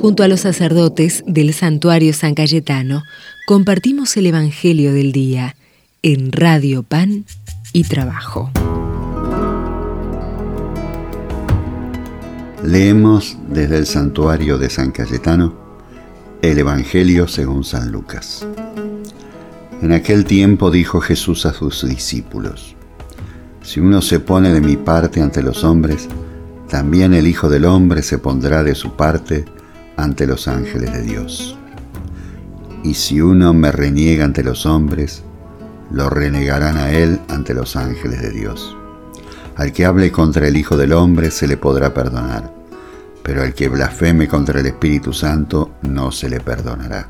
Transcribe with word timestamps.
Junto 0.00 0.22
a 0.22 0.28
los 0.28 0.40
sacerdotes 0.40 1.24
del 1.26 1.52
santuario 1.52 2.12
San 2.12 2.36
Cayetano, 2.36 3.02
compartimos 3.48 4.16
el 4.16 4.26
Evangelio 4.26 4.92
del 4.92 5.10
Día 5.10 5.56
en 6.02 6.30
Radio 6.30 6.84
Pan 6.84 7.24
y 7.72 7.82
Trabajo. 7.82 8.52
Leemos 12.62 13.36
desde 13.48 13.78
el 13.78 13.86
santuario 13.86 14.56
de 14.56 14.70
San 14.70 14.92
Cayetano 14.92 15.58
el 16.42 16.58
Evangelio 16.58 17.26
según 17.26 17.64
San 17.64 17.90
Lucas. 17.90 18.46
En 19.82 19.92
aquel 19.92 20.24
tiempo 20.24 20.70
dijo 20.70 21.00
Jesús 21.00 21.44
a 21.44 21.52
sus 21.52 21.84
discípulos, 21.88 22.76
Si 23.62 23.80
uno 23.80 24.00
se 24.00 24.20
pone 24.20 24.52
de 24.52 24.60
mi 24.60 24.76
parte 24.76 25.20
ante 25.20 25.42
los 25.42 25.64
hombres, 25.64 26.08
también 26.68 27.14
el 27.14 27.26
Hijo 27.26 27.48
del 27.48 27.64
Hombre 27.64 28.02
se 28.02 28.18
pondrá 28.18 28.62
de 28.62 28.76
su 28.76 28.94
parte 28.94 29.44
ante 29.98 30.26
los 30.26 30.48
ángeles 30.48 30.92
de 30.92 31.02
Dios. 31.02 31.58
Y 32.84 32.94
si 32.94 33.20
uno 33.20 33.52
me 33.52 33.72
reniega 33.72 34.24
ante 34.24 34.44
los 34.44 34.64
hombres, 34.64 35.24
lo 35.90 36.08
renegarán 36.08 36.78
a 36.78 36.92
él 36.92 37.20
ante 37.28 37.52
los 37.52 37.76
ángeles 37.76 38.22
de 38.22 38.30
Dios. 38.30 38.76
Al 39.56 39.72
que 39.72 39.84
hable 39.84 40.12
contra 40.12 40.46
el 40.46 40.56
Hijo 40.56 40.76
del 40.76 40.92
Hombre 40.92 41.32
se 41.32 41.48
le 41.48 41.56
podrá 41.56 41.92
perdonar, 41.92 42.54
pero 43.24 43.42
al 43.42 43.54
que 43.54 43.68
blasfeme 43.68 44.28
contra 44.28 44.60
el 44.60 44.66
Espíritu 44.66 45.12
Santo 45.12 45.72
no 45.82 46.12
se 46.12 46.30
le 46.30 46.40
perdonará. 46.40 47.08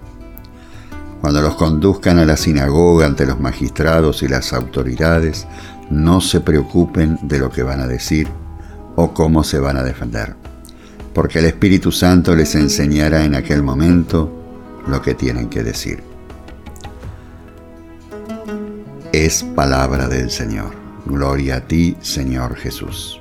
Cuando 1.20 1.42
los 1.42 1.56
conduzcan 1.56 2.18
a 2.18 2.24
la 2.24 2.38
sinagoga 2.38 3.04
ante 3.04 3.26
los 3.26 3.38
magistrados 3.38 4.22
y 4.22 4.28
las 4.28 4.54
autoridades, 4.54 5.46
no 5.90 6.22
se 6.22 6.40
preocupen 6.40 7.18
de 7.22 7.38
lo 7.38 7.50
que 7.50 7.62
van 7.62 7.80
a 7.80 7.86
decir 7.86 8.28
o 8.96 9.12
cómo 9.12 9.44
se 9.44 9.58
van 9.58 9.76
a 9.76 9.82
defender 9.82 10.47
porque 11.18 11.40
el 11.40 11.46
Espíritu 11.46 11.90
Santo 11.90 12.36
les 12.36 12.54
enseñará 12.54 13.24
en 13.24 13.34
aquel 13.34 13.60
momento 13.60 14.32
lo 14.86 15.02
que 15.02 15.14
tienen 15.14 15.48
que 15.48 15.64
decir. 15.64 16.00
Es 19.10 19.42
palabra 19.42 20.06
del 20.06 20.30
Señor. 20.30 20.70
Gloria 21.06 21.56
a 21.56 21.60
ti, 21.62 21.96
Señor 22.02 22.54
Jesús. 22.54 23.20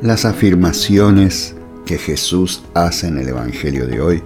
Las 0.00 0.24
afirmaciones 0.24 1.54
que 1.84 1.98
Jesús 1.98 2.64
hace 2.72 3.08
en 3.08 3.18
el 3.18 3.28
Evangelio 3.28 3.86
de 3.86 4.00
hoy 4.00 4.22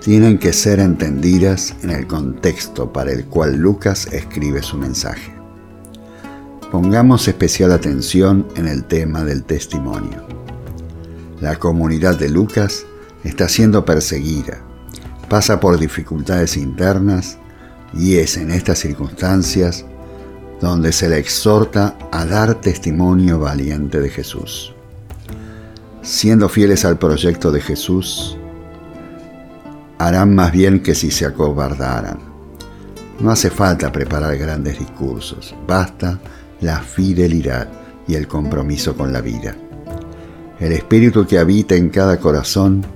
tienen 0.00 0.38
que 0.38 0.52
ser 0.52 0.78
entendidas 0.78 1.74
en 1.82 1.90
el 1.90 2.06
contexto 2.06 2.92
para 2.92 3.10
el 3.10 3.24
cual 3.24 3.56
Lucas 3.56 4.06
escribe 4.12 4.62
su 4.62 4.78
mensaje. 4.78 5.34
Pongamos 6.70 7.26
especial 7.26 7.72
atención 7.72 8.46
en 8.54 8.68
el 8.68 8.84
tema 8.84 9.24
del 9.24 9.42
testimonio. 9.42 10.31
La 11.42 11.56
comunidad 11.56 12.16
de 12.16 12.28
Lucas 12.28 12.86
está 13.24 13.48
siendo 13.48 13.84
perseguida, 13.84 14.60
pasa 15.28 15.58
por 15.58 15.76
dificultades 15.76 16.56
internas 16.56 17.36
y 17.92 18.18
es 18.18 18.36
en 18.36 18.52
estas 18.52 18.78
circunstancias 18.78 19.84
donde 20.60 20.92
se 20.92 21.08
le 21.08 21.18
exhorta 21.18 21.98
a 22.12 22.26
dar 22.26 22.60
testimonio 22.60 23.40
valiente 23.40 23.98
de 23.98 24.08
Jesús. 24.08 24.72
Siendo 26.00 26.48
fieles 26.48 26.84
al 26.84 26.96
proyecto 26.96 27.50
de 27.50 27.60
Jesús, 27.60 28.38
harán 29.98 30.36
más 30.36 30.52
bien 30.52 30.80
que 30.80 30.94
si 30.94 31.10
se 31.10 31.26
acobardaran. 31.26 32.20
No 33.18 33.32
hace 33.32 33.50
falta 33.50 33.90
preparar 33.90 34.36
grandes 34.38 34.78
discursos, 34.78 35.56
basta 35.66 36.20
la 36.60 36.78
fidelidad 36.78 37.68
y 38.06 38.14
el 38.14 38.28
compromiso 38.28 38.96
con 38.96 39.12
la 39.12 39.20
vida. 39.20 39.56
El 40.62 40.70
Espíritu 40.70 41.26
que 41.26 41.40
habita 41.40 41.74
en 41.74 41.88
cada 41.88 42.20
corazón 42.20 42.86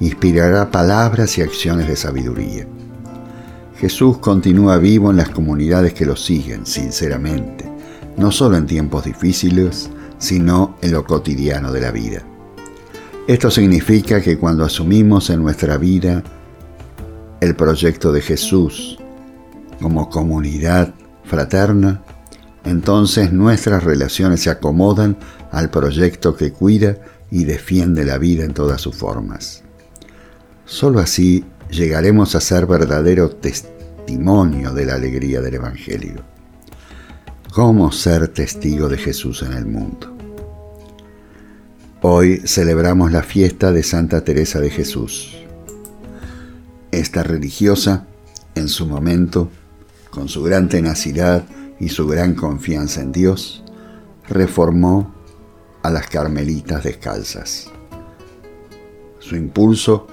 inspirará 0.00 0.72
palabras 0.72 1.38
y 1.38 1.42
acciones 1.42 1.86
de 1.86 1.94
sabiduría. 1.94 2.66
Jesús 3.78 4.18
continúa 4.18 4.76
vivo 4.78 5.12
en 5.12 5.18
las 5.18 5.28
comunidades 5.28 5.94
que 5.94 6.04
lo 6.04 6.16
siguen, 6.16 6.66
sinceramente, 6.66 7.64
no 8.16 8.32
solo 8.32 8.56
en 8.56 8.66
tiempos 8.66 9.04
difíciles, 9.04 9.88
sino 10.18 10.74
en 10.82 10.90
lo 10.90 11.04
cotidiano 11.04 11.70
de 11.70 11.80
la 11.80 11.92
vida. 11.92 12.24
Esto 13.28 13.52
significa 13.52 14.20
que 14.20 14.36
cuando 14.36 14.64
asumimos 14.64 15.30
en 15.30 15.42
nuestra 15.42 15.76
vida 15.76 16.24
el 17.40 17.54
proyecto 17.54 18.10
de 18.10 18.20
Jesús 18.20 18.98
como 19.80 20.10
comunidad 20.10 20.92
fraterna, 21.22 22.02
entonces 22.64 23.32
nuestras 23.32 23.84
relaciones 23.84 24.40
se 24.42 24.50
acomodan 24.50 25.16
al 25.52 25.70
proyecto 25.70 26.34
que 26.34 26.52
cuida 26.52 26.96
y 27.32 27.46
defiende 27.46 28.04
la 28.04 28.18
vida 28.18 28.44
en 28.44 28.52
todas 28.52 28.82
sus 28.82 28.94
formas. 28.94 29.62
Solo 30.66 31.00
así 31.00 31.46
llegaremos 31.70 32.34
a 32.34 32.42
ser 32.42 32.66
verdadero 32.66 33.30
testimonio 33.30 34.74
de 34.74 34.84
la 34.84 34.96
alegría 34.96 35.40
del 35.40 35.54
Evangelio. 35.54 36.22
¿Cómo 37.54 37.90
ser 37.90 38.28
testigo 38.28 38.90
de 38.90 38.98
Jesús 38.98 39.42
en 39.42 39.54
el 39.54 39.64
mundo? 39.64 40.14
Hoy 42.02 42.42
celebramos 42.44 43.10
la 43.12 43.22
fiesta 43.22 43.72
de 43.72 43.82
Santa 43.82 44.22
Teresa 44.24 44.60
de 44.60 44.68
Jesús. 44.68 45.38
Esta 46.90 47.22
religiosa, 47.22 48.06
en 48.54 48.68
su 48.68 48.86
momento, 48.86 49.48
con 50.10 50.28
su 50.28 50.42
gran 50.42 50.68
tenacidad 50.68 51.46
y 51.80 51.88
su 51.88 52.06
gran 52.06 52.34
confianza 52.34 53.00
en 53.00 53.12
Dios, 53.12 53.64
reformó 54.28 55.21
a 55.82 55.90
las 55.90 56.08
carmelitas 56.08 56.84
descalzas. 56.84 57.68
Su 59.18 59.36
impulso 59.36 60.06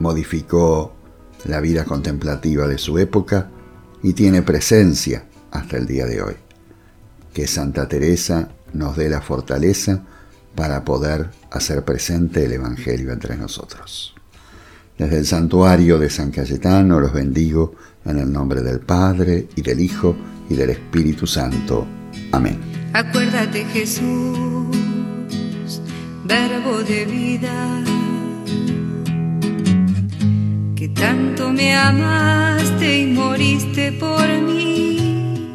modificó 0.00 0.92
la 1.44 1.60
vida 1.60 1.84
contemplativa 1.84 2.66
de 2.66 2.78
su 2.78 2.98
época 2.98 3.50
y 4.02 4.12
tiene 4.12 4.42
presencia 4.42 5.24
hasta 5.50 5.76
el 5.76 5.86
día 5.86 6.06
de 6.06 6.22
hoy. 6.22 6.34
Que 7.32 7.46
Santa 7.46 7.88
Teresa 7.88 8.48
nos 8.72 8.96
dé 8.96 9.08
la 9.08 9.20
fortaleza 9.20 10.04
para 10.54 10.84
poder 10.84 11.30
hacer 11.50 11.84
presente 11.84 12.44
el 12.44 12.52
Evangelio 12.52 13.12
entre 13.12 13.36
nosotros. 13.36 14.14
Desde 14.98 15.18
el 15.18 15.26
santuario 15.26 15.98
de 15.98 16.10
San 16.10 16.32
Cayetano 16.32 16.98
los 16.98 17.12
bendigo 17.12 17.74
en 18.04 18.18
el 18.18 18.32
nombre 18.32 18.62
del 18.62 18.80
Padre 18.80 19.48
y 19.54 19.62
del 19.62 19.80
Hijo 19.80 20.16
y 20.50 20.54
del 20.54 20.70
Espíritu 20.70 21.26
Santo. 21.26 21.86
Amén. 22.32 22.58
Acuérdate 22.92 23.64
Jesús 23.66 24.77
verbo 26.28 26.82
de 26.82 27.06
vida, 27.06 27.56
que 30.76 30.88
tanto 30.88 31.50
me 31.50 31.74
amaste 31.74 33.00
y 33.00 33.06
moriste 33.06 33.92
por 33.92 34.26
mí. 34.42 35.54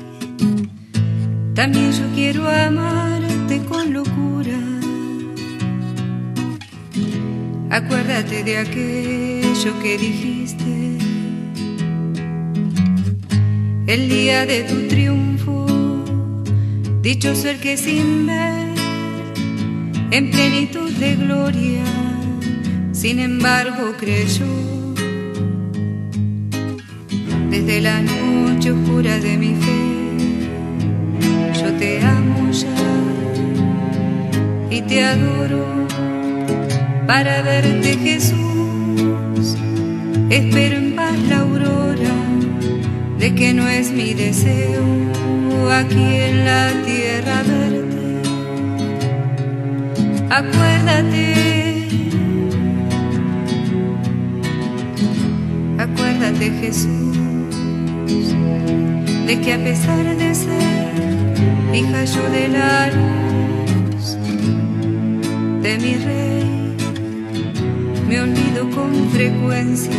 También 1.53 1.91
yo 1.91 2.06
quiero 2.16 2.50
amarte 2.50 3.61
con 3.69 3.94
locura. 3.94 4.59
Acuérdate 7.69 8.44
de 8.44 8.57
aquello 8.57 9.72
que 9.81 9.97
dijiste 9.97 10.73
el 13.85 14.09
día 14.09 14.47
de 14.47 14.63
tu 14.63 14.88
triunfo, 14.88 15.67
dicho 17.03 17.35
ser 17.35 17.59
que 17.59 17.78
sin 17.78 18.25
ver 18.25 18.72
en 20.13 20.29
plenitud 20.29 20.91
de 20.91 21.16
gloria, 21.16 21.84
sin 22.91 23.18
embargo 23.18 23.96
creyó. 24.00 24.46
Desde 27.50 27.81
la 27.81 28.00
noche 28.00 28.73
oscura 28.73 29.18
de 29.18 29.38
mi 29.38 29.56
fe, 29.56 29.81
yo 31.59 31.72
te 31.79 32.00
amo 32.03 32.52
ya 32.52 32.68
y 34.69 34.81
te 34.84 35.03
adoro 35.03 35.88
para 37.08 37.41
verte 37.41 37.97
Jesús. 37.97 39.58
Espero 40.29 40.78
en 40.78 40.96
paz 40.96 41.17
la 41.28 41.40
aurora 41.40 42.14
de 43.17 43.34
que 43.34 43.52
no 43.55 43.67
es 43.67 43.90
mi 43.90 44.14
deseo 44.14 44.84
aquí 45.72 46.05
en 46.28 46.46
la 46.46 46.72
tierra 46.85 47.41
verde 47.41 48.03
Acuérdate, 50.35 51.35
acuérdate 55.78 56.52
Jesús, 56.59 57.18
de 59.28 59.41
que 59.41 59.53
a 59.53 59.64
pesar 59.64 60.03
de 60.18 60.34
ser 60.34 61.76
hija 61.76 62.06
yo 62.06 62.30
de 62.32 62.47
la 62.47 62.88
luz 62.88 64.18
de 65.62 65.78
mi 65.78 65.96
rey, 65.97 66.76
me 68.09 68.22
olvido 68.22 68.72
con 68.72 69.12
frecuencia 69.12 69.94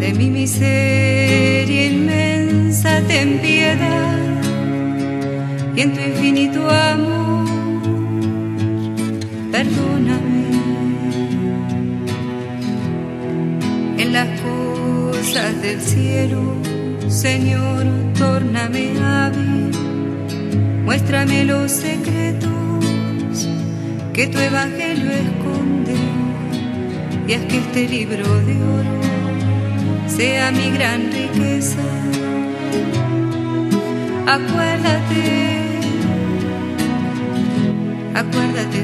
de 0.00 0.12
mi 0.12 0.28
miseria 0.28 1.86
inmensa, 1.86 3.00
ten 3.08 3.38
piedad 3.38 4.25
y 5.76 5.80
en 5.82 5.92
tu 5.92 6.00
infinito 6.00 6.70
amor, 6.70 7.44
perdóname. 9.52 10.46
En 13.98 14.12
las 14.14 14.28
cosas 14.40 15.60
del 15.60 15.80
cielo, 15.82 16.40
Señor, 17.08 17.84
tórname 18.18 18.92
hábil, 19.04 19.70
muéstrame 20.84 21.44
los 21.44 21.70
secretos 21.70 22.50
que 24.14 24.28
tu 24.28 24.38
evangelio 24.38 25.10
esconde 25.10 25.94
y 27.28 27.32
haz 27.34 27.42
que 27.42 27.58
este 27.58 27.86
libro 27.86 28.24
de 28.46 28.54
oro 28.62 29.00
sea 30.06 30.50
mi 30.52 30.70
gran 30.70 31.12
riqueza. 31.12 31.82
Acuérdate 34.26 35.55
acuérdate, 38.16 38.82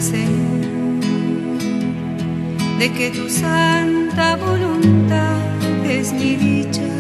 de 2.78 2.92
que 2.92 3.10
tu 3.10 3.28
santa 3.30 4.36
voluntad 4.36 5.40
es 5.84 6.12
mi 6.12 6.36
dicha 6.36 6.92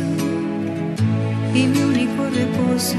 y 1.54 1.66
mi 1.66 1.82
único 1.82 2.22
reposo. 2.40 2.96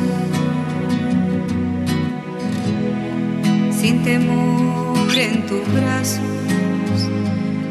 Sin 3.72 4.04
temor 4.04 5.16
en 5.16 5.46
tus 5.48 5.66
brazos 5.74 7.00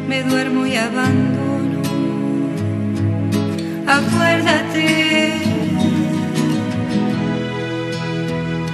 me 0.08 0.22
duermo 0.24 0.66
y 0.66 0.76
abandono. 0.76 1.82
Acuérdate, 3.86 5.32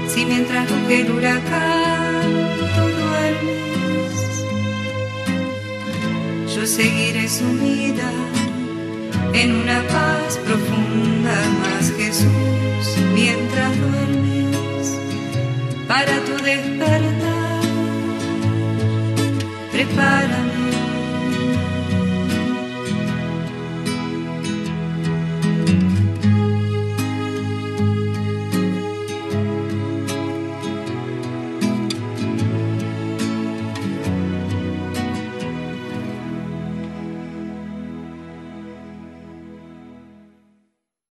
si 0.08 0.24
mientras 0.24 0.70
ruge 0.70 1.00
el 1.02 1.10
huracán 1.10 1.97
duermes, 2.80 4.44
yo 6.54 6.66
seguiré 6.66 7.28
sumida 7.28 8.10
en 9.34 9.54
una 9.54 9.82
paz 9.88 10.38
profunda 10.44 11.34
más 11.60 11.92
Jesús 11.92 12.86
mientras 13.14 13.70
duermes 13.78 14.96
para 15.86 16.20
tu 16.24 16.42
despertar. 16.44 17.60
Prepárame 19.72 20.47